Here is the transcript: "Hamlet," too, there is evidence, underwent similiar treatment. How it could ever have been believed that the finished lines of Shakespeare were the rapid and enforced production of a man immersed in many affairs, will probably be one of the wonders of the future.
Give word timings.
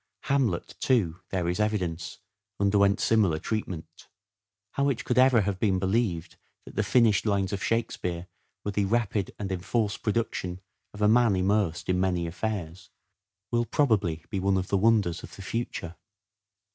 "Hamlet," 0.33 0.73
too, 0.79 1.19
there 1.29 1.47
is 1.47 1.59
evidence, 1.59 2.17
underwent 2.59 2.99
similiar 2.99 3.37
treatment. 3.37 4.07
How 4.71 4.89
it 4.89 5.05
could 5.05 5.19
ever 5.19 5.41
have 5.41 5.59
been 5.59 5.77
believed 5.77 6.37
that 6.65 6.75
the 6.75 6.81
finished 6.81 7.23
lines 7.23 7.53
of 7.53 7.63
Shakespeare 7.63 8.25
were 8.65 8.71
the 8.71 8.85
rapid 8.85 9.31
and 9.37 9.51
enforced 9.51 10.01
production 10.01 10.59
of 10.91 11.03
a 11.03 11.07
man 11.07 11.35
immersed 11.35 11.87
in 11.87 11.99
many 11.99 12.25
affairs, 12.25 12.89
will 13.51 13.65
probably 13.65 14.25
be 14.31 14.39
one 14.39 14.57
of 14.57 14.69
the 14.69 14.77
wonders 14.79 15.21
of 15.21 15.35
the 15.35 15.43
future. 15.43 15.95